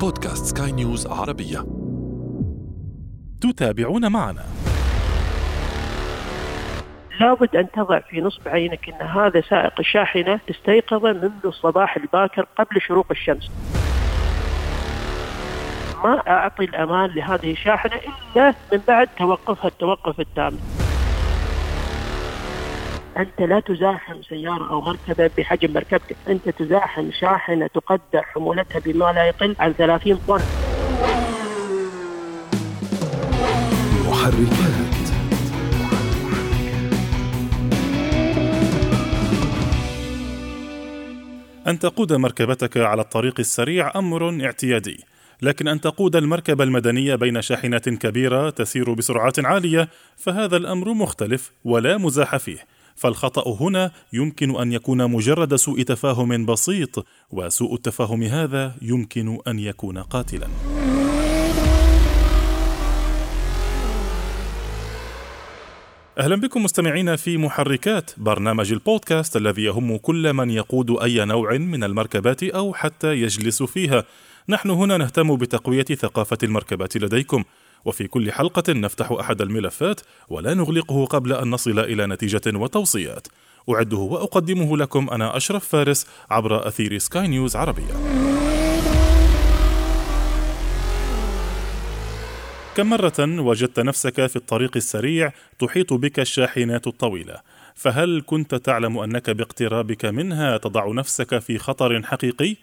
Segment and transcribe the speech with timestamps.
[0.00, 1.66] بودكاست سكاي نيوز عربية.
[3.40, 4.44] تتابعون معنا.
[7.20, 12.80] لابد أن تضع في نصب عينك أن هذا سائق الشاحنة استيقظ منذ الصباح الباكر قبل
[12.80, 13.50] شروق الشمس.
[16.04, 17.92] ما أعطي الأمان لهذه الشاحنة
[18.36, 20.58] إلا من بعد توقفها التوقف التام.
[23.18, 26.16] أنت لا تزاحم سيارة أو مركبة بحجم مركبتك.
[26.28, 30.40] أنت تزاحم شاحنة تقدر حمولتها بما لا يقل عن 30 طن.
[41.66, 45.04] أن تقود مركبتك على الطريق السريع أمر اعتيادي
[45.42, 51.98] لكن أن تقود المركبة المدنية بين شاحنات كبيرة تسير بسرعات عالية فهذا الأمر مختلف ولا
[51.98, 52.77] مزاح فيه.
[52.98, 59.98] فالخطأ هنا يمكن أن يكون مجرد سوء تفاهم بسيط وسوء التفاهم هذا يمكن أن يكون
[59.98, 60.48] قاتلا.
[66.18, 71.84] أهلا بكم مستمعين في محركات برنامج البودكاست الذي يهم كل من يقود أي نوع من
[71.84, 74.04] المركبات أو حتى يجلس فيها.
[74.48, 77.44] نحن هنا نهتم بتقوية ثقافة المركبات لديكم.
[77.88, 83.28] وفي كل حلقة نفتح أحد الملفات ولا نغلقه قبل أن نصل إلى نتيجة وتوصيات.
[83.70, 87.94] أعده وأقدمه لكم أنا أشرف فارس عبر أثير سكاي نيوز عربية.
[92.76, 97.40] كم مرة وجدت نفسك في الطريق السريع تحيط بك الشاحنات الطويلة؟
[97.74, 102.56] فهل كنت تعلم أنك باقترابك منها تضع نفسك في خطر حقيقي؟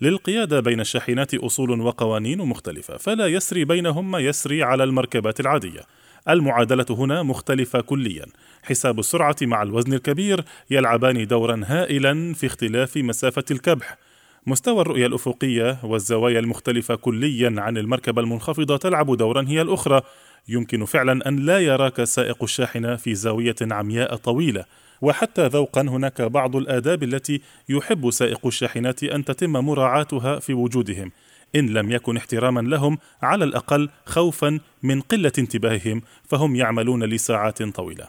[0.00, 5.80] للقيادة بين الشاحنات أصول وقوانين مختلفة فلا يسري بينهم ما يسري على المركبات العادية.
[6.28, 8.26] المعادلة هنا مختلفة كليا.
[8.62, 13.98] حساب السرعة مع الوزن الكبير يلعبان دورا هائلا في اختلاف مسافة الكبح.
[14.46, 20.02] مستوى الرؤية الأفقية والزوايا المختلفة كليا عن المركبة المنخفضة تلعب دورا هي الأخرى.
[20.48, 24.64] يمكن فعلا أن لا يراك سائق الشاحنة في زاوية عمياء طويلة.
[25.02, 31.12] وحتى ذوقا هناك بعض الآداب التي يحب سائق الشاحنات أن تتم مراعاتها في وجودهم
[31.56, 38.08] إن لم يكن احتراما لهم على الأقل خوفا من قلة انتباههم فهم يعملون لساعات طويلة.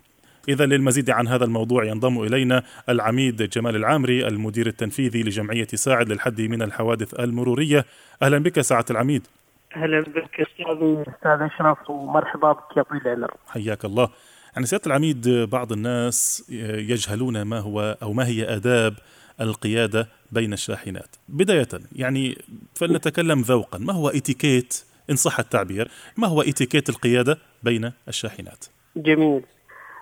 [0.49, 6.41] إذا للمزيد عن هذا الموضوع ينضم إلينا العميد جمال العامري المدير التنفيذي لجمعية ساعد للحد
[6.41, 7.85] من الحوادث المرورية.
[8.21, 9.27] أهلا بك ساعة العميد.
[9.75, 13.33] أهلا بك أستاذي أستاذ أشرف ومرحبا بك يا طويل العمر.
[13.47, 14.09] حياك الله.
[14.53, 16.45] يعني سيادة العميد بعض الناس
[16.89, 18.93] يجهلون ما هو أو ما هي آداب
[19.41, 21.15] القيادة بين الشاحنات.
[21.29, 22.37] بداية يعني
[22.75, 23.77] فلنتكلم ذوقا.
[23.77, 29.41] ما هو إتيكيت إن صح التعبير ما هو إتيكيت القيادة بين الشاحنات؟ جميل.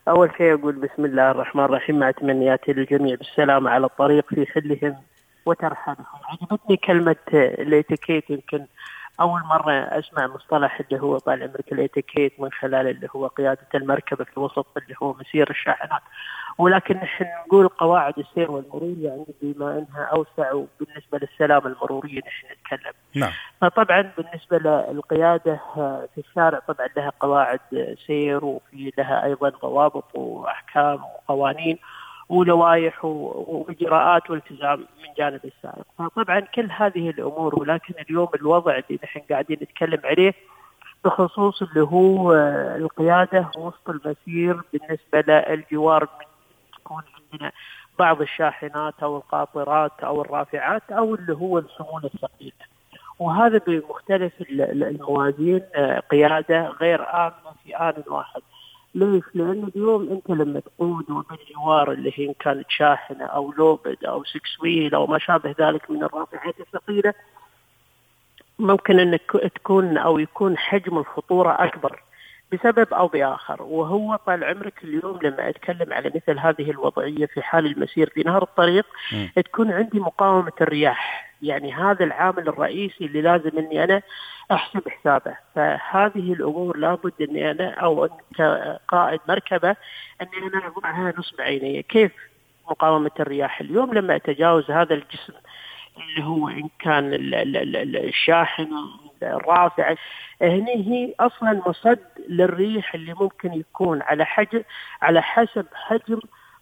[0.08, 2.00] أول شيء أقول بسم الله الرحمن الرحيم.
[2.00, 4.96] مع تمنياتي للجميع بالسلامة على الطريق في حلهم
[5.46, 8.66] وترحلهم عجبتني كلمة الإتيكيت يمكن
[9.22, 14.24] أول مرة أسمع مصطلح اللي هو طال عمرك الاتيكيت من خلال اللي هو قيادة المركبة
[14.24, 16.02] في الوسط اللي هو مسير الشاحنات
[16.58, 22.94] ولكن نحن نقول قواعد السير والمرور يعني بما أنها أوسع بالنسبة للسلامه المرورية نحن نتكلم.
[23.16, 23.32] نعم.
[23.62, 25.60] فطبعا بالنسبة للقيادة
[26.16, 27.60] في الشارع طبعا لها قواعد
[28.08, 31.78] سير وفي لها أيضا ضوابط وأحكام وقوانين
[32.30, 39.20] ولوائح وإجراءات والتزام من جانب السائق، فطبعا كل هذه الأمور ولكن اليوم الوضع اللي نحن
[39.20, 40.34] قاعدين نتكلم عليه
[41.06, 42.34] بخصوص اللي هو
[42.76, 46.26] القيادة وسط المسير بالنسبة للجوار من
[46.78, 47.04] تكون
[47.34, 47.52] عندنا
[48.00, 52.70] بعض الشاحنات أو القاطرات أو الرافعات أو اللي هو الحمول الثقيله.
[53.20, 55.62] وهذا بمختلف الموازين
[56.12, 58.42] قيادة غير آمنة في آن واحد.
[58.96, 64.24] ليش؟ لأن اليوم أنت لما تقود وبالجوار اللي هي إن كانت شاحنة أو لوبد أو
[64.24, 67.14] سكس ويل أو ما شابه ذلك من الرافعات الثقيلة
[68.60, 72.00] ممكن أنك تكون أو يكون حجم الخطورة أكبر
[72.54, 73.62] بسبب أو بآخر.
[73.64, 78.44] وهو طال عمرك اليوم لما أتكلم على مثل هذه الوضعية في حال المسير في نهر
[78.44, 79.28] الطريق م.
[79.36, 81.30] تكون عندي مقاومة الرياح.
[81.42, 84.02] يعني هذا العامل الرئيسي اللي لازم إني أنا
[84.52, 85.36] أحسب حسابه.
[85.56, 89.76] فهذه الأمور لابد إني أنا أو أن كقائد مركبة
[90.22, 91.84] إني أنا اضعها نصب عيني.
[91.84, 92.12] كيف
[92.72, 95.34] مقاومة الرياح؟ اليوم لما أتجاوز هذا الجسم
[95.98, 97.10] اللي هو إن كان
[97.96, 98.68] الشاحن
[99.24, 99.96] الرافع
[100.42, 102.00] هني هي أصلا مصد
[102.30, 104.64] للريح اللي ممكن يكون على حجم
[105.02, 106.20] على حسب حجم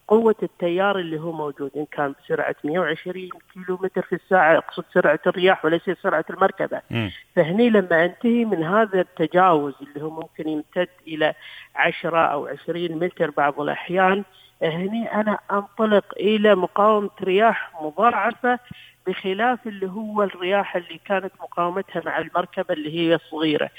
[0.08, 1.72] قوة التيار اللي هو موجود.
[1.76, 6.82] إن كان بسرعة 120 كيلو متر في الساعة أقصد سرعة الرياح وليس سرعة المركبة.
[6.92, 7.10] م.
[7.36, 11.34] فهني لما أنتهي من هذا التجاوز اللي هو ممكن يمتد إلى
[11.76, 14.24] 10 أو 20 متر بعض الأحيان
[14.64, 18.60] هني أنا أنطلق إلى مقاومة رياح مضاعفة
[19.08, 23.70] بخلاف اللي هو الرياح اللي كانت مقاومتها مع المركبة اللي هي صغيرة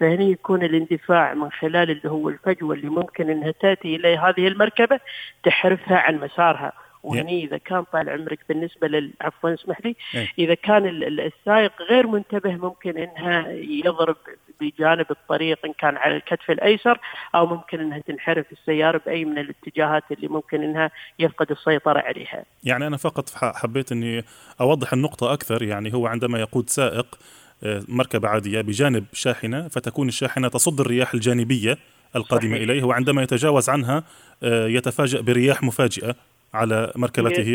[0.00, 5.00] فهني يكون الاندفاع من خلال اللي هو الفجوة اللي ممكن أنها تأتي إلى هذه المركبة
[5.44, 6.72] تحرفها عن مسارها.
[7.06, 10.28] وهني إذا كان طال عمرك بالنسبة لل عفوا اسمح لي إيه.
[10.38, 14.16] إذا كان السائق غير منتبه ممكن إنها يضرب
[14.60, 16.98] بجانب الطريق إن كان على الكتف الأيسر
[17.34, 22.44] أو ممكن إنها تنحرف السيارة بأي من الاتجاهات اللي ممكن إنها يفقد السيطرة عليها.
[22.64, 24.24] يعني أنا فقط حبيت إني
[24.60, 27.18] أوضح النقطة أكثر يعني هو عندما يقود سائق
[27.64, 31.78] آه، مركبة عادية بجانب شاحنة فتكون الشاحنة تصد الرياح الجانبية
[32.16, 32.62] القادمة صحيح.
[32.62, 34.04] إليه وعندما يتجاوز عنها
[34.42, 36.16] آه، يتفاجأ برياح مفاجئة
[36.56, 37.54] على مركبته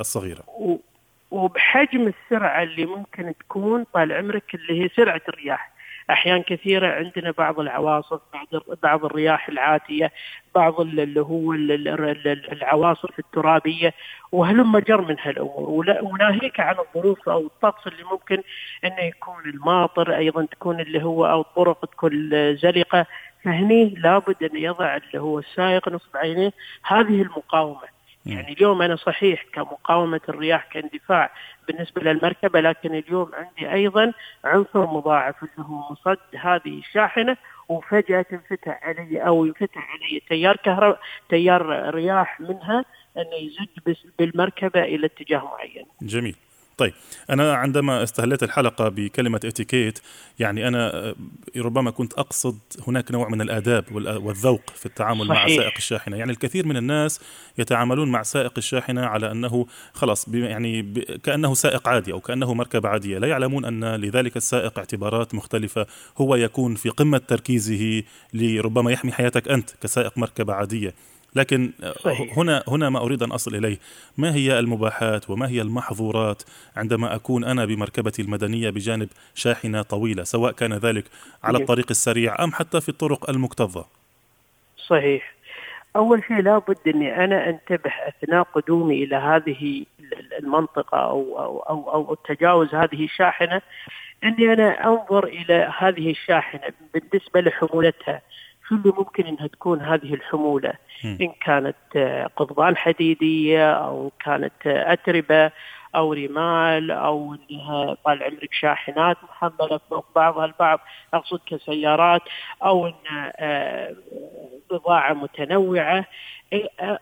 [0.00, 0.42] الصغيرة.
[1.30, 5.72] وبحجم السرعة اللي ممكن تكون طال عمرك اللي هي سرعة الرياح.
[6.10, 10.12] أحيان كثيرة عندنا بعض العواصف بعض بعض الرياح العاتية
[10.54, 11.52] بعض اللي هو
[12.52, 13.94] العواصف الترابية
[14.32, 15.96] وهلم جر من هالأمور.
[16.02, 18.42] وناهيك عن الظروف أو الطقس اللي ممكن
[18.84, 23.06] إنه يكون الماطر أيضا تكون اللي هو أو الطرق تكون زلقة.
[23.44, 26.52] فهني لابد أن يضع اللي هو السائق نصب عينيه.
[26.86, 27.97] هذه المقاومة.
[28.26, 31.30] يعني اليوم أنا صحيح كمقاومة الرياح كاندفاع
[31.68, 34.12] بالنسبة للمركبة لكن اليوم عندي أيضا
[34.44, 37.36] عنصر مضاعف اللي هو مصد هذه الشاحنة
[37.68, 42.84] وفجأة تنفتح علي أو ينفتح علي تيار كهرباء تيار رياح منها
[43.16, 45.86] انه يزج بالمركبة إلى اتجاه معين.
[46.02, 46.36] جميل.
[46.78, 46.92] طيب
[47.30, 49.98] أنا عندما استهليت الحلقة بكلمة إتيكيت
[50.38, 51.14] يعني أنا آه،
[51.56, 55.42] ربما كنت أقصد هناك نوع من الآداب والذوق في التعامل صحيح.
[55.42, 56.16] مع سائق الشاحنة.
[56.16, 57.20] يعني الكثير من الناس
[57.58, 60.82] يتعاملون مع سائق الشاحنة على أنه خلاص يعني
[61.22, 63.18] كأنه سائق عادي أو كأنه مركبة عادية.
[63.18, 65.86] لا يعلمون أن لذلك السائق اعتبارات مختلفة.
[66.18, 68.02] هو يكون في قمة تركيزه
[68.34, 70.94] لربما يحمي حياتك أنت كسائق مركبة عادية.
[71.34, 72.38] لكن صحيح.
[72.38, 73.78] هنا هنا ما أريد أن أصل إليه.
[74.18, 76.42] ما هي المباحات وما هي المحظورات
[76.76, 81.04] عندما أكون أنا بمركبتي المدنية بجانب شاحنة طويلة سواء كان ذلك
[81.44, 83.86] على الطريق السريع أم حتى في الطرق المكتظة؟
[84.86, 85.34] صحيح.
[85.96, 89.84] أول شيء لابد أني أنا أنتبه أثناء قدومي إلى هذه
[90.38, 93.62] المنطقة أو أو أو, أو تجاوز هذه الشاحنة
[94.24, 98.22] أني أنا أنظر إلى هذه الشاحنة بالنسبة لحمولتها.
[98.68, 100.72] شو اللي ممكن إنها تكون هذه الحمولة
[101.04, 105.50] إن كانت آه، قضبان حديدية أو كانت آه، أتربة
[105.94, 110.80] أو رمال أو إنها طال عمرك شاحنات محملة فوق بعضها البعض
[111.14, 112.22] أقصد كسيارات
[112.64, 112.94] أو إن
[113.36, 113.96] آه،
[114.70, 116.04] بضاعة متنوعة.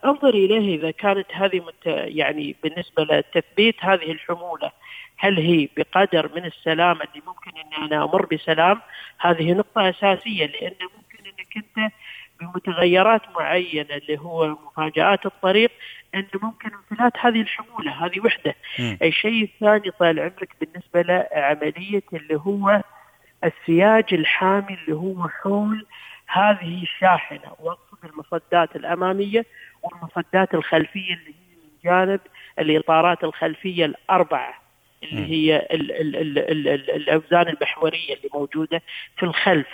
[0.04, 4.72] أنظر اليه إذا كانت هذه مت يعني بالنسبة لتثبيت هذه الحمولة
[5.18, 8.80] هل هي بقدر من السلامه اللي ممكن ان أنا أمر بسلام؟
[9.18, 10.72] هذه نقطة أساسية لأن
[11.56, 11.92] انت
[12.40, 15.70] بمتغيرات معينة اللي هو مفاجآت الطريق
[16.14, 18.96] إن ممكن انفلات هذه الحمولة هذه وحدة م.
[19.02, 22.82] الشيء الثاني طال عمرك بالنسبة لعملية اللي هو
[23.44, 25.86] السياج الحامي اللي هو حول
[26.26, 29.46] هذه الشاحنة واقصد المصدات الأمامية
[29.82, 32.20] والمصدات الخلفية اللي هي من جانب
[32.58, 34.54] الإطارات الخلفية الأربعة
[35.12, 38.82] اللي هي ال ال ال ال ال الأوزان المحورية اللي موجودة
[39.16, 39.68] في الخلف.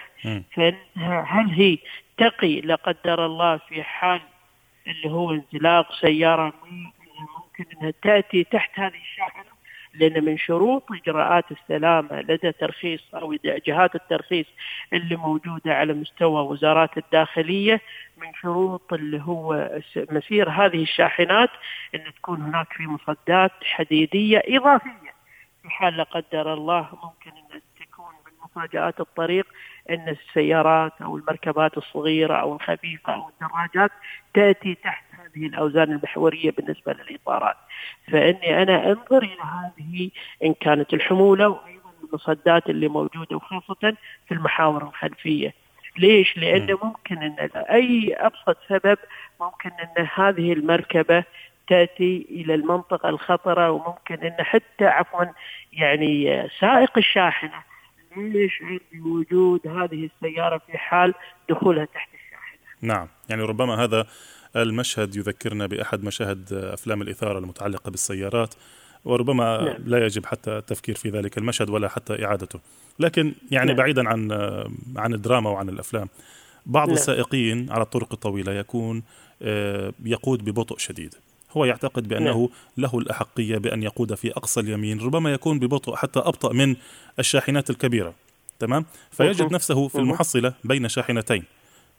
[1.26, 1.78] هل هي
[2.18, 4.20] تقي لا قدر الله في حال
[4.86, 6.52] اللي هو انزلاق سيارة
[7.38, 9.52] ممكن أنها تأتي تحت هذه الشاحنة؟
[9.94, 14.46] لأن من شروط إجراءات السلامة لدى ترخيص أو جهات الترخيص
[14.92, 17.80] اللي موجودة على مستوى وزارات الداخلية
[18.16, 21.50] من شروط اللي هو مسير هذه الشاحنات
[21.94, 25.11] إن تكون هناك في مصدات حديدية إضافية.
[25.62, 29.46] في حال لا قدر الله ممكن إن تكون من مفاجآت الطريق
[29.90, 33.90] إن السيارات أو المركبات الصغيرة أو الخفيفة أو الدراجات
[34.34, 37.56] تأتي تحت هذه الأوزان المحوريه بالنسبة للإطارات.
[38.12, 40.10] فإني أنا أنظر إلى هذه
[40.44, 43.96] إن كانت الحمولة وأيضا المصدات اللي موجودة وخاصة
[44.28, 45.54] في المحاور الخلفية.
[45.96, 48.98] ليش؟ لأنه ممكن أن أي أبسط سبب
[49.40, 51.24] ممكن أن هذه المركبة
[51.68, 55.24] تأتي إلى المنطقة الخطرة وممكن إن حتى عفوا
[55.72, 57.62] يعني سائق الشاحنة
[58.16, 61.14] يشعر بوجود هذه السيارة في حال
[61.50, 62.58] دخولها تحت الشاحنة.
[62.82, 64.06] نعم، يعني ربما هذا
[64.56, 68.54] المشهد يذكرنا بأحد مشاهد أفلام الإثارة المتعلقة بالسيارات
[69.04, 69.76] وربما نعم.
[69.84, 72.60] لا يجب حتى التفكير في ذلك المشهد ولا حتى إعادته.
[72.98, 73.76] لكن يعني نعم.
[73.76, 74.32] بعيدا عن
[74.96, 76.08] عن الدراما وعن الأفلام
[76.66, 76.96] بعض نعم.
[76.96, 79.02] السائقين على الطرق الطويلة يكون
[79.42, 81.14] آه، يقود ببطء شديد
[81.56, 82.48] هو يعتقد بأنه نعم.
[82.76, 86.76] له الأحقية بأن يقود في أقصى اليمين ربما يكون ببطء حتى أبطأ من
[87.18, 88.14] الشاحنات الكبيرة
[88.58, 91.44] تمام فيجد نفسه في المحصلة بين شاحنتين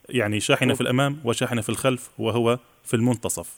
[0.10, 3.50] يعني شاحنة في الأمام وشاحنة في الخلف وهو في المنتصف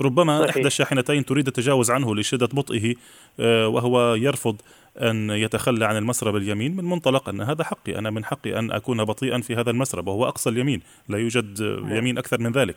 [0.00, 0.50] ربما صحيح.
[0.50, 2.94] إحدى الشاحنتين تريد التجاوز عنه لشدة بطئه
[3.40, 4.56] آه، وهو يرفض
[4.96, 9.04] أن يتخلى عن المسرب اليمين من منطلق أن هذا حقي أنا من حقي أن أكون
[9.04, 11.60] بطيئا في هذا المسرب وهو أقصى اليمين لا يوجد.
[11.90, 12.76] يمين أكثر من ذلك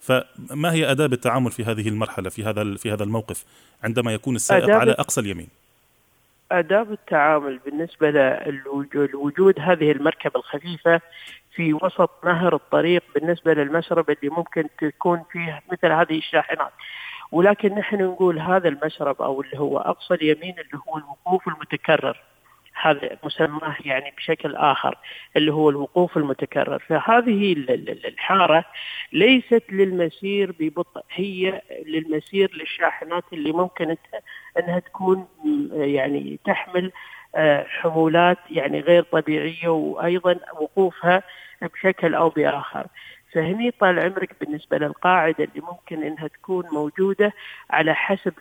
[0.00, 3.44] فما هي آداب التعامل في هذه المرحلة في هذا في هذا الموقف
[3.84, 5.48] عندما يكون السائق على أقصى اليمين؟
[6.52, 8.10] آداب التعامل بالنسبة
[8.92, 11.00] لوجود هذه المركبة الخفيفة
[11.54, 16.72] في وسط نهر الطريق بالنسبة للمشرب اللي ممكن تكون فيه مثل هذه الشاحنات.
[17.32, 22.20] ولكن نحن نقول هذا المشرب أو اللي هو أقصى اليمين اللي هو الوقوف المتكرر.
[22.80, 24.98] هذا مسماه يعني بشكل آخر
[25.36, 26.78] اللي هو الوقوف المتكرر.
[26.78, 27.52] فهذه
[28.08, 28.64] الحارة
[29.12, 33.96] ليست للمسير ببطء هي للمسير للشاحنات اللي ممكن
[34.58, 35.26] أنها تكون
[35.72, 36.92] يعني تحمل
[37.34, 41.22] آه، حمولات يعني غير طبيعية وأيضا وقوفها
[41.62, 42.86] بشكل أو بآخر.
[43.32, 47.32] فهني طال عمرك بالنسبة للقاعدة اللي ممكن أنها تكون موجودة
[47.70, 48.32] على حسب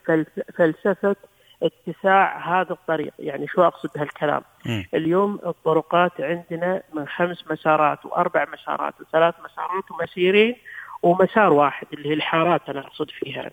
[0.58, 1.16] فلسفة
[1.64, 3.14] اتساع هذا الطريق.
[3.20, 4.84] يعني شو أقصد بهالكلام؟ م.
[4.94, 10.56] اليوم الطرقات عندنا من خمس مسارات وأربع مسارات وثلاث مسارات ومسيرين
[11.04, 13.52] ومسار واحد اللي هي الحارات أنا أقصد فيها.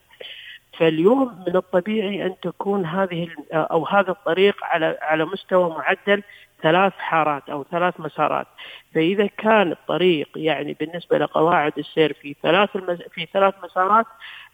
[0.78, 6.22] فاليوم من الطبيعي أن تكون هذه أو هذا الطريق على على مستوى معدل
[6.62, 8.46] ثلاث حارات أو ثلاث مسارات.
[8.94, 13.02] فإذا كان الطريق يعني بالنسبة لقواعد السير في ثلاث المز...
[13.02, 14.06] في ثلاث مسارات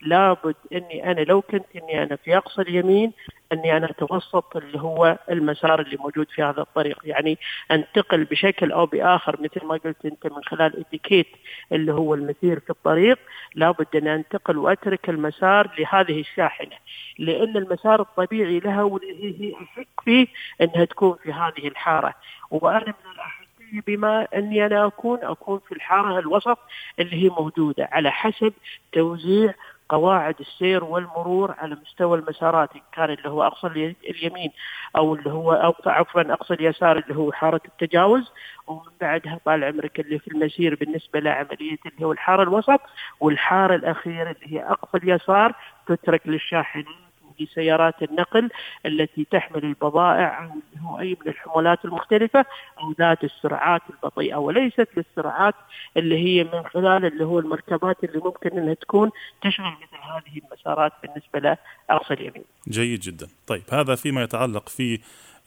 [0.03, 3.13] لابد إني أنا لو كنت إني أنا في أقصى اليمين
[3.53, 6.99] إني أنا اتوسط اللي هو المسار اللي موجود في هذا الطريق.
[7.05, 7.39] يعني
[7.71, 11.27] أنتقل بشكل أو بآخر مثل ما قلت أنت من خلال إتيكيت
[11.73, 13.19] اللي هو المسير في الطريق.
[13.55, 16.77] لابد ان أنتقل وأترك المسار لهذه الشاحنة.
[17.23, 20.27] لأن المسار الطبيعي لها واللي هي احق فيه
[20.61, 22.15] أنها تكون في هذه الحارة.
[22.51, 23.43] وأنا من الاحقيه
[23.87, 26.59] بما أني أنا أكون أكون في الحارة الوسط
[26.99, 28.53] اللي هي موجودة على حسب
[28.93, 29.55] توزيع
[29.89, 34.51] قواعد السير والمرور على مستوى المسارات إن كان اللي هو أقصى اليمين
[34.97, 38.33] أو اللي هو أو عفوا أقصى اليسار اللي هو حارة التجاوز
[38.67, 42.81] ومن بعدها طال عمرك اللي في المسير بالنسبة لعملية اللي هو الحارة الوسط
[43.21, 45.55] والحارة الأخيرة اللي هي أقصى اليسار
[45.87, 48.51] تترك للشاحنين في سيارات النقل
[48.87, 50.51] التي تحمل البضائع
[50.85, 52.45] أو أي من الحمولات المختلفة
[52.81, 55.55] أو ذات السرعات البطيئة وليست للسرعات
[55.97, 59.11] اللي هي من خلال اللي هو المركبات اللي ممكن أنها تكون
[59.43, 61.57] تشغل مثل هذه المسارات بالنسبة
[61.89, 62.45] لأقصى اليمين.
[62.69, 63.27] جيد جدا.
[63.47, 64.99] طيب هذا فيما يتعلق في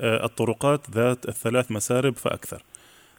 [0.01, 2.63] آه، الطرقات ذات الثلاث مسارب فأكثر.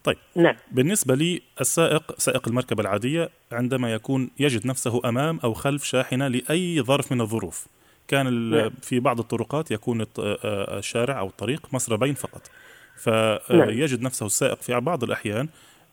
[0.06, 0.56] طيب نعم.
[0.72, 6.82] بالنسبة لي السائق سائق المركبة العادية عندما يكون يجد نفسه أمام أو خلف شاحنة لأي
[6.82, 7.66] ظرف من الظروف
[8.08, 8.70] كان نعم.
[8.82, 12.50] في بعض الطرقات يكون الشارع أو الطريق مسربين فقط
[12.96, 14.06] فيجد نعم.
[14.06, 15.48] نفسه السائق في بعض الأحيان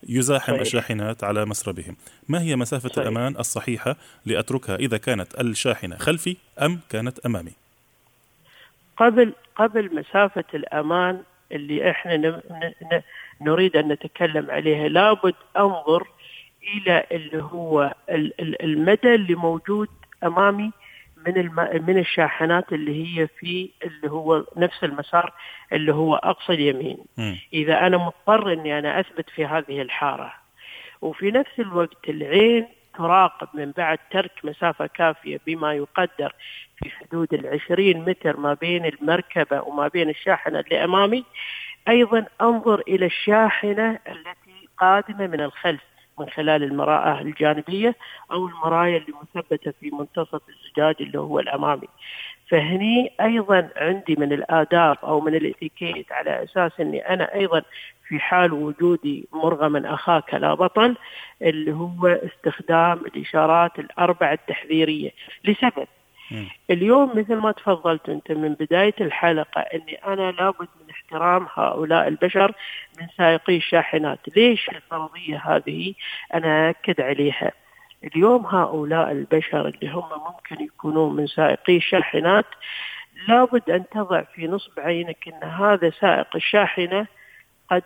[0.08, 0.60] يزاحم صحيح.
[0.60, 1.96] الشاحنات على مسربهم
[2.28, 2.98] ما هي مسافة صحيح.
[2.98, 7.52] الأمان الصحيحة لأتركها إذا كانت الشاحنة خلفي أم كانت أمامي
[8.96, 12.40] قبل قبل مسافة الأمان اللي إحنا
[13.40, 16.06] نريد أن نتكلم عليها لابد أنظر
[16.76, 17.94] إلى اللي هو
[18.60, 19.88] المدى اللي موجود
[20.24, 20.70] أمامي
[21.26, 21.84] من الم...
[21.86, 25.32] من الشاحنات اللي هي في اللي هو نفس المسار
[25.72, 26.98] اللي هو أقصى اليمين.
[27.18, 27.34] م.
[27.52, 30.32] إذا أنا مضطر إني أنا أثبت في هذه الحارة.
[31.02, 32.66] وفي نفس الوقت العين
[32.96, 36.34] تراقب من بعد ترك مسافة كافية بما يقدر
[36.76, 41.24] في حدود العشرين متر ما بين المركبة وما بين الشاحنة اللي أمامي.
[41.88, 45.80] أيضا أنظر إلى الشاحنة التي قادمة من الخلف.
[46.18, 47.94] من خلال المراءة الجانبية
[48.32, 51.88] أو المرايا اللي مثبتة في منتصف الزجاج اللي هو الأمامي.
[52.48, 57.62] فهني أيضا عندي من الآداب أو من الإتيكيت على أساس أني أنا أيضا
[58.08, 60.96] في حال وجودي مرغما أخاك لا بطل
[61.42, 65.10] اللي هو استخدام الإشارات الأربع التحذيرية.
[65.44, 65.86] لسبب
[66.70, 72.52] اليوم مثل ما تفضلت أنت من بداية الحلقة أني أنا لابد من احترام هؤلاء البشر
[73.00, 75.94] من سائقي الشاحنات، ليش الفرضية هذه
[76.34, 77.52] أنا أكد عليها؟
[78.04, 82.46] اليوم هؤلاء البشر اللي هم ممكن يكونون من سائقي الشاحنات
[83.28, 87.06] لابد أن تضع في نصب عينك أن هذا سائق الشاحنة
[87.70, 87.82] قد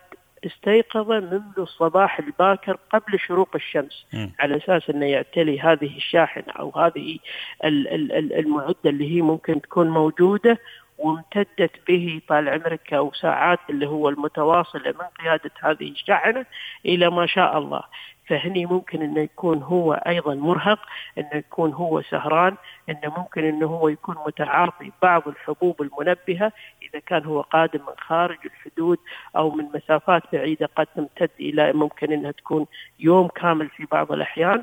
[0.46, 4.28] استيقظ منذ الصباح الباكر قبل شروق الشمس م.
[4.38, 7.18] على أساس أنه يعتلي هذه الشاحنه أو هذه
[7.64, 10.58] المعدة اللي هي ممكن تكون موجودة
[10.98, 16.46] وامتدت به طال عمرك أو ساعات اللي هو المتواصلة من قيادة هذه الشاحنة
[16.86, 17.82] إلى ما شاء الله
[18.28, 20.78] فهني ممكن إنه يكون هو أيضا مرهق
[21.18, 22.56] إنه يكون هو سهران
[22.88, 28.38] إنه ممكن إنه هو يكون متعاطي بعض الحبوب المنبهة إذا كان هو قادم من خارج
[28.44, 28.98] الحدود
[29.36, 32.66] أو من مسافات بعيدة قد تمتد إلى ممكن إنها تكون
[32.98, 34.62] يوم كامل في بعض الأحيان.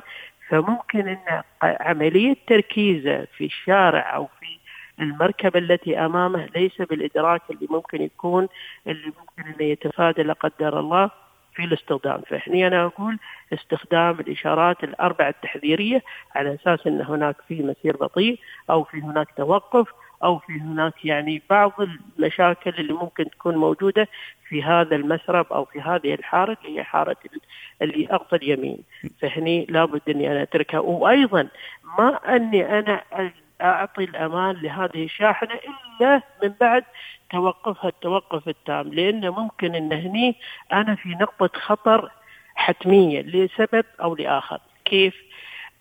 [0.50, 4.46] فممكن إن عملية تركيزه في الشارع أو في
[5.00, 8.48] المركبة التي أمامه ليس بالإدراك اللي ممكن يكون
[8.88, 11.25] اللي ممكن أنه يتفادى لا قدر الله.
[11.56, 12.22] في الاستخدام.
[12.22, 13.20] فهني أنا أقول
[13.54, 16.04] استخدام الإشارات الأربعة التحذيرية
[16.36, 19.88] على أساس أن هناك في مسير بطيء أو في هناك توقف
[20.24, 21.72] أو في هناك يعني بعض
[22.20, 24.08] المشاكل اللي ممكن تكون موجودة
[24.50, 27.18] في هذا المسرب أو في هذه الحارة اللي هي حارة
[27.82, 28.78] اللي اقصى اليمين.
[29.22, 30.80] فهني لابد إني أنا أتركها.
[30.80, 31.48] وأيضا
[32.00, 33.02] ما أني أنا
[33.62, 36.84] أعطي الأمان لهذه الشاحنة إلا من بعد
[37.36, 40.36] توقفها التوقف التام لأنه ممكن إن هني
[40.74, 42.12] أنا في نقطة خطر
[42.56, 45.16] حتمية لسبب أو لآخر كيف؟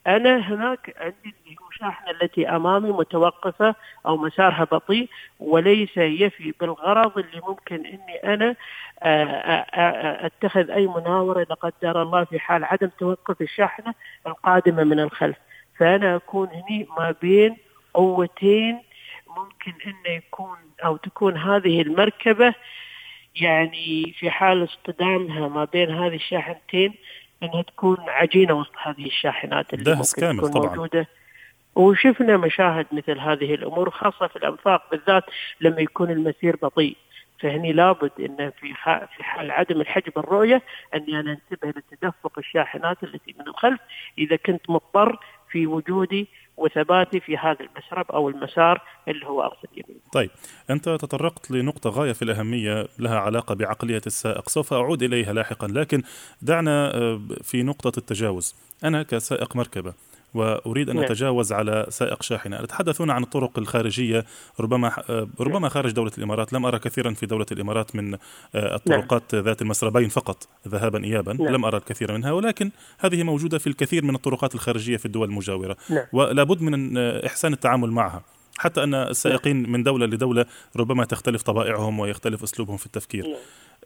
[0.07, 3.75] أنا هناك عندي المشاحنة التي أمامي متوقفة
[4.07, 5.09] أو مسارها بطيء
[5.41, 8.57] وليس يفي بالغرض اللي ممكن إني أنا
[9.03, 13.95] آه، آه، آه، أتخذ أي مناورة لا قدر الله في حال عدم توقف الشاحنة
[14.27, 15.37] القادمة من الخلف
[15.79, 17.57] فأنا أكون هني ما بين
[17.95, 18.83] قوتين
[19.37, 22.55] ممكن إنه يكون أو تكون هذه المركبة
[23.41, 26.95] يعني في حال اصطدامها ما بين هذه الشاحنتين
[27.43, 30.67] إنها تكون عجينة وسط هذه الشاحنات اللي ممكن كامل تكون طبعا.
[30.67, 31.09] موجودة
[31.75, 35.25] وشفنا مشاهد مثل هذه الأمور خاصة في الأنفاق بالذات
[35.61, 36.97] لما يكون المسير بطيء
[37.41, 38.75] فهني لابد إن في
[39.17, 40.63] في حال عدم الحجب الرؤيه
[40.95, 43.81] إني أنا أنتبه لتدفق الشاحنات التي من الخلف
[44.19, 45.19] إذا كنت مضطر
[45.51, 50.01] في وجودي وثباتي في هذا المسرب أو المسار اللي هو ارض اليمين.
[50.13, 50.31] طيب
[50.71, 56.03] أنت تطرقت لنقطة غاية في الأهمية لها علاقة بعقلية السائق، سوف أعود إليها لاحقا لكن
[56.43, 58.55] دعنا آه، في نقطة التجاوز.
[58.85, 59.95] أنا كسائق مركبة
[60.35, 61.05] وأريد أن نعم.
[61.05, 64.25] أتجاوز على سائق شاحنة، نتحدث هنا عن الطرق الخارجية
[64.61, 64.93] ربما
[65.41, 65.69] ربما.
[65.69, 68.19] خارج دولة الإمارات، لم أرى كثيرا في دولة الإمارات من آه،
[68.55, 69.45] الطرقات نعم.
[69.45, 71.49] ذات المسربين فقط ذهابا ايابا، نعم.
[71.49, 75.77] لم أرى الكثير منها ولكن هذه موجودة في الكثير من الطرقات الخارجية في الدول المجاورة،
[75.91, 76.07] نعم.
[76.13, 78.23] ولابد من آه، إحسان التعامل معها.
[78.59, 83.37] حتى أن السائقين من دولة لدولة ربما تختلف طبائعهم ويختلف أسلوبهم في التفكير.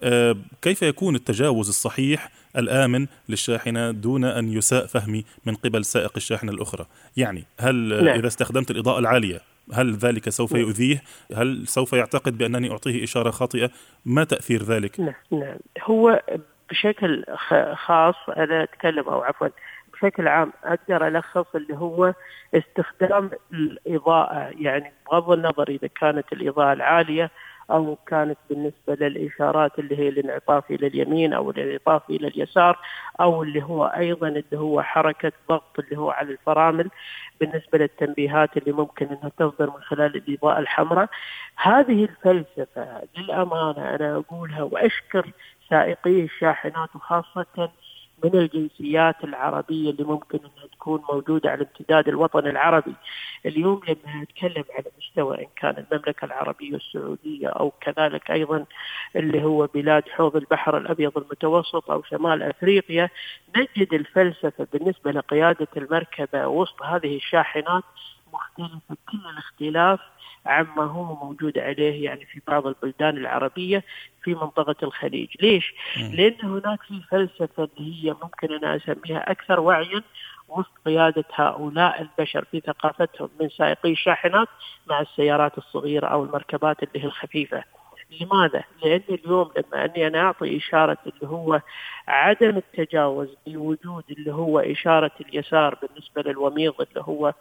[0.03, 6.53] آه، كيف يكون التجاوز الصحيح الآمن للشاحنة دون أن يساء فهمي من قبل سائق الشاحنة
[6.53, 8.19] الأخرى يعني هل نعم.
[8.19, 9.41] إذا استخدمت الإضاءة العالية
[9.73, 10.63] هل ذلك سوف نعم.
[10.63, 11.03] يؤذيه
[11.37, 13.71] هل سوف يعتقد بأنني أعطيه إشارة خاطئة
[14.05, 15.57] ما تأثير ذلك نعم, نعم.
[15.83, 16.23] هو
[16.71, 17.25] بشكل
[17.75, 19.49] خاص أنا أتكلم أو عفوا
[19.93, 22.15] بشكل عام أقدر ألخص اللي هو
[22.55, 27.31] استخدام الإضاءة يعني بغض النظر إذا كانت الإضاءة العالية
[27.71, 32.79] أو كانت بالنسبة للإشارات اللي هي الانعطاف إلى اليمين أو الانعطاف إلى اليسار
[33.21, 36.91] أو اللي هو أيضا اللي هو حركة ضغط اللي هو على الفرامل
[37.41, 41.09] بالنسبة للتنبيهات اللي ممكن إنها تصدر من خلال الإضاءة الحمراء.
[41.57, 45.31] هذه الفلسفة للأمانة أنا أقولها وأشكر
[45.71, 47.71] سائقي الشاحنات وخاصة
[48.25, 52.95] من الجنسيات العربية اللي ممكن أنها تكون موجودة على امتداد الوطن العربي.
[53.47, 58.65] اليوم لما نتكلم على مستوى إن كان المملكة العربية السعودية أو كذلك أيضا
[59.17, 63.09] اللي هو بلاد حوض البحر الأبيض المتوسط أو شمال أفريقيا
[63.57, 67.85] نجد الفلسفة بالنسبة لقيادة المركبة وسط هذه الشاحنات
[68.33, 70.01] مختلفة كل الاختلاف
[70.47, 73.85] عما هو موجود عليه يعني في بعض البلدان العربية
[74.23, 80.03] في منطقة الخليج ليش؟ لأن هناك في فلسفة اللي هي ممكن أنا أسميها أكثر وعيا
[80.49, 84.49] وسط قيادة هؤلاء البشر في ثقافتهم من سائقي الشاحنات
[84.87, 87.65] مع السيارات الصغيرة أو المركبات اللي هي الخفيفة
[88.21, 91.61] لماذا؟ لأن اليوم لما أني أنا أعطي إشارة اللي هو
[92.09, 97.35] عدم التجاوز بوجود اللي هو إشارة اليسار بالنسبة للوميض اللي هو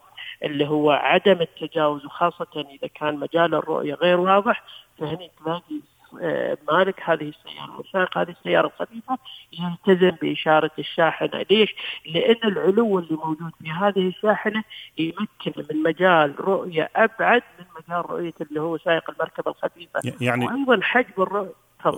[0.43, 4.63] اللي هو عدم التجاوز وخاصة إذا كان مجال الرؤية غير واضح
[5.00, 5.82] فهني تلاقي
[6.21, 9.17] آه، مالك هذه السيارة وسائق هذه السيارة الخفيفة
[9.54, 11.45] يلتزم بإشارة الشاحنة.
[11.50, 14.63] ليش؟ لأن العلو اللي موجود في هذه الشاحنة
[14.97, 20.80] يمكن من مجال رؤية أبعد من مجال رؤية اللي هو سائق المركبة الخفيفة يعني وأيضا
[20.82, 21.54] حجم الرؤية.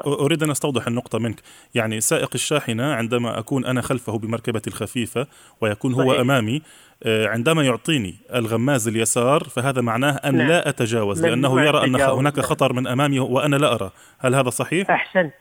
[0.05, 1.41] أريد أن أستوضح النقطة منك.
[1.75, 5.27] يعني سائق الشاحنة عندما أكون أنا خلفه بمركبة الخفيفة
[5.61, 6.19] ويكون هو صحيح.
[6.19, 6.61] أمامي
[7.05, 10.47] عندما يعطيني الغماز اليسار فهذا معناه أن نعم.
[10.47, 14.91] لا أتجاوز لأنه يرى أن هناك خطر من أمامي وأنا لا أرى هل هذا صحيح؟
[14.91, 15.33] أحسنت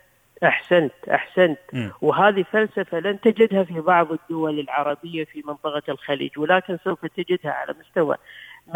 [0.44, 1.88] أحسنت أحسنت م.
[2.00, 7.74] وهذه فلسفة لن تجدها في بعض الدول العربية في منطقة الخليج ولكن سوف تجدها على
[7.80, 8.16] مستوى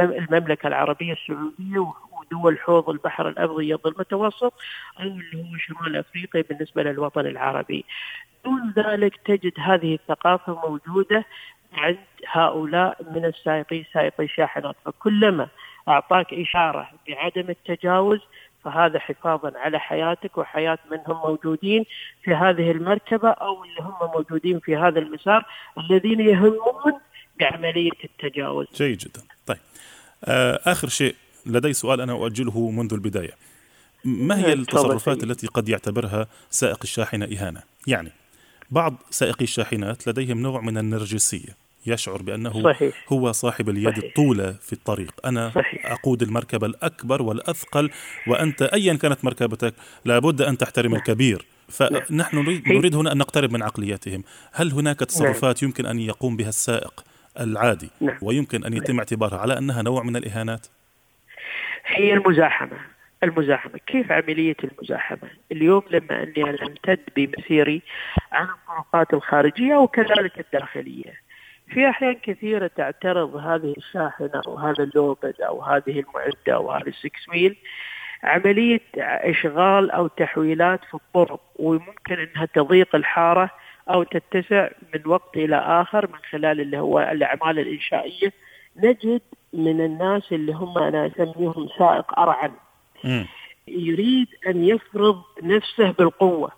[0.00, 4.54] المملكة العربية السعودية ودول حوض البحر الأبيض المتوسط
[5.00, 7.84] أو اللي هو شمال أفريقيا بالنسبة للوطن العربي.
[8.44, 11.24] دون ذلك تجد هذه الثقافة موجودة
[11.74, 15.48] عند هؤلاء من السائقين سائقي الشاحنات فكلما
[15.88, 18.20] أعطاك إشارة بعدم التجاوز
[18.64, 21.84] فهذا حفاظا على حياتك وحياة من هم موجودين
[22.24, 25.44] في هذه المركبة أو اللي هم موجودين في هذا المسار
[25.78, 26.92] الذين يهمون
[27.40, 28.66] بعملية التجاوز.
[28.74, 29.20] جيد جدا.
[29.46, 29.58] طيب
[30.24, 31.14] آه، آخر شيء
[31.46, 33.32] لدي سؤال أنا أؤجله منذ البداية.
[34.04, 38.12] ما هي التصرفات التي قد يعتبرها سائق الشاحنة إهانة؟ يعني
[38.70, 42.94] بعض سائقي الشاحنات لديهم نوع من النرجسية يشعر بأنه صحيح.
[43.08, 44.04] هو صاحب اليد صحيح.
[44.04, 45.92] الطولة في الطريق أنا صحيح.
[45.92, 47.90] أقود المركبة الأكبر والأثقل
[48.26, 51.00] وأنت أيا كانت مركبتك لابد أن تحترم نعم.
[51.00, 55.68] الكبير فنحن نريد هنا أن نقترب من عقلياتهم هل هناك تصرفات نعم.
[55.68, 57.04] يمكن أن يقوم بها السائق
[57.40, 58.18] العادي نعم.
[58.22, 60.66] ويمكن أن يتم اعتبارها على أنها نوع من الإهانات
[61.86, 62.78] هي المزاحمة
[63.22, 67.82] المزاحمة كيف عملية المزاحمة اليوم لما أني أمتد بمسيري
[68.32, 71.21] عن الطرقات الخارجية وكذلك الداخلية
[71.74, 77.28] في أحيان كثيرة تعترض هذه الشاحنة أو هذا اللوبد أو هذه المعدة أو هذا السكس
[77.28, 77.56] ويل
[78.22, 83.50] عملية إشغال أو تحويلات في الطرق وممكن أنها تضيق الحارة
[83.90, 88.32] أو تتسع من وقت إلى آخر من خلال اللي هو الأعمال الإنشائية.
[88.76, 89.20] نجد
[89.52, 92.52] من الناس اللي هم أنا أسميهم سائق أرعن.
[93.68, 96.52] يريد أن يفرض نفسه بالقوة.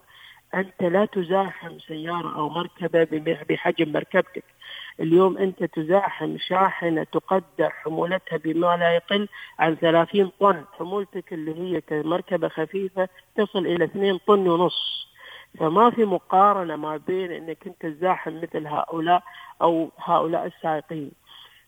[0.55, 3.09] أنت لا تزاحم سيارة أو مركبة
[3.49, 4.45] بحجم مركبتك.
[5.01, 9.29] اليوم أنت تزاحم شاحنة تقدر حمولتها بما لا يقل
[9.59, 10.65] عن 30 طن.
[10.79, 15.09] حمولتك اللي هي كمركبة خفيفة تصل إلى 2 طن ونص.
[15.59, 19.23] فما في مقارنة ما بين أنك أنت تزاحم مثل هؤلاء
[19.63, 21.11] أو هؤلاء السائقين.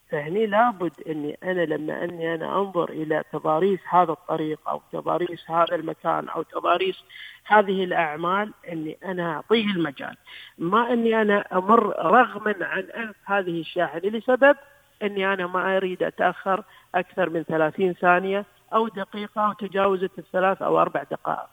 [0.09, 5.75] فهني لابد إني أنا لما أني أنا أنظر إلى تضاريس هذا الطريق أو تضاريس هذا
[5.75, 7.03] المكان أو تضاريس
[7.45, 10.15] هذه الأعمال إني أنا أعطيه المجال
[10.57, 14.55] ما إني أنا أمر رغما عن انف هذه الشاحنه لسبب
[15.03, 16.63] إني أنا ما أريد أتأخر
[16.95, 21.49] أكثر من 30 ثانية أو دقيقة أو تجاوزت الثلاث أو أربع دقائق.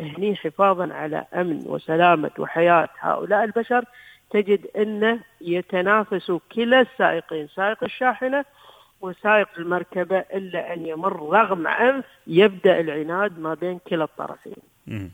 [0.00, 3.84] هني حفاظا على أمن وسلامة وحياة هؤلاء البشر
[4.30, 8.44] تجد أنه يتنافس كلا السائقين سائق الشاحنة
[9.00, 14.56] وسائق المركبة إلا أن يمر رغم أنف يبدأ العناد ما بين كلا الطرفين.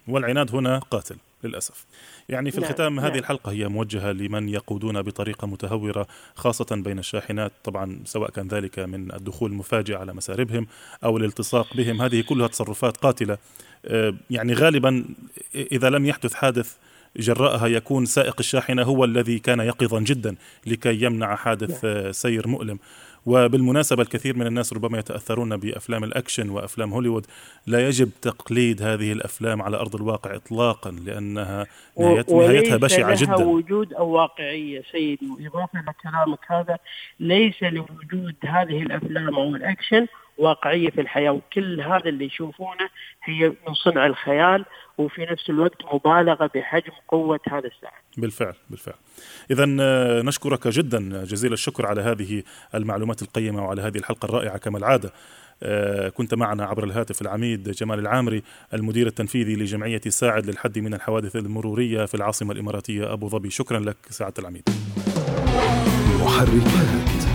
[0.08, 1.86] والعناد هنا قاتل للأسف.
[2.28, 3.18] يعني في نعم الختام هذه نعم.
[3.18, 9.14] الحلقة هي موجهة لمن يقودون بطريقة متهورة خاصة بين الشاحنات طبعا سواء كان ذلك من
[9.14, 10.66] الدخول المفاجئ على مساربهم
[11.04, 12.02] أو الالتصاق بهم.
[12.02, 13.38] هذه كلها تصرفات قاتلة.
[13.86, 15.04] آه، يعني غالبا
[15.54, 16.76] إذا لم يحدث حادث
[17.16, 22.12] جراءها يكون سائق الشاحنة هو الذي كان يقظا جدا لكي يمنع حادث نعم.
[22.12, 22.78] سير مؤلم.
[23.26, 27.26] وبالمناسبة الكثير من الناس ربما يتأثرون بأفلام الأكشن وأفلام هوليوود.
[27.66, 31.66] لا يجب تقليد هذه الأفلام على أرض الواقع إطلاقا لأنها
[31.98, 33.44] نهايتها بشعة جدا.
[33.44, 34.82] وجود أو واقعية.
[34.92, 36.78] سيدي وإضافة إلى كلامك هذا
[37.20, 40.06] ليس لوجود هذه الأفلام أو الأكشن
[40.38, 42.88] واقعية في الحياة وكل هذا اللي يشوفونه
[43.24, 44.64] هي من صنع الخيال
[44.98, 48.00] وفي نفس الوقت مبالغة بحجم قوة هذا الساعة.
[48.16, 48.94] بالفعل بالفعل.
[49.50, 52.42] اذا آه، نشكرك جدا جزيل الشكر على هذه
[52.74, 55.12] المعلومات القيمة وعلى هذه الحلقة الرائعة كما العادة.
[55.62, 58.42] آه، كنت معنا عبر الهاتف العميد جمال العامري
[58.74, 63.96] المدير التنفيذي لجمعية ساعد للحد من الحوادث المرورية في العاصمة الإماراتية أبو ظبي شكرا لك
[64.10, 64.68] سعاده العميد
[66.20, 67.33] محركات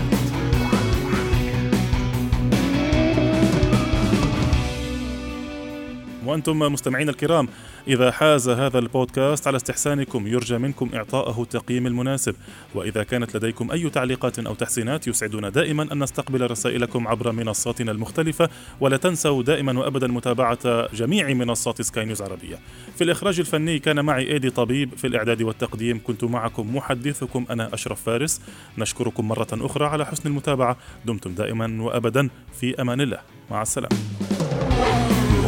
[6.30, 7.48] وأنتم مستمعين الكرام
[7.88, 12.34] إذا حاز هذا البودكاست على استحسانكم يرجى منكم إعطائه التقييم المناسب.
[12.74, 18.48] وإذا كانت لديكم أي تعليقات أو تحسينات يسعدنا دائما أن نستقبل رسائلكم عبر منصاتنا المختلفة.
[18.80, 22.58] ولا تنسوا دائما وأبدا متابعة جميع منصات سكاي نيوز عربية.
[22.96, 24.94] في الإخراج الفني كان معي إيدي طبيب.
[24.96, 28.40] في الإعداد والتقديم كنت معكم محدثكم أنا أشرف فارس.
[28.78, 30.76] نشكركم مرة أخرى على حسن المتابعة.
[31.04, 32.28] دمتم دائما وأبدا
[32.60, 33.18] في أمان الله.
[33.50, 33.96] مع السلامة.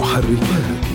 [0.03, 0.92] محركات